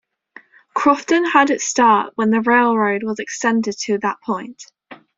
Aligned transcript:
Crofton 0.73 1.25
had 1.25 1.51
its 1.51 1.63
start 1.63 2.13
when 2.15 2.31
the 2.31 2.41
railroad 2.41 3.03
was 3.03 3.19
extended 3.19 3.77
to 3.81 3.99
that 3.99 4.19
point. 4.25 4.63